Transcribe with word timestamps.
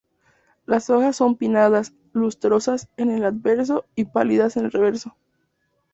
Las 0.65 0.89
hojas 0.89 1.15
son 1.15 1.35
pinnadas, 1.37 1.93
lustrosas 2.13 2.89
en 2.97 3.11
el 3.11 3.23
anverso 3.23 3.85
y 3.93 4.05
pálidas 4.05 4.57
en 4.57 4.65
el 4.65 4.71
reverso. 4.71 5.15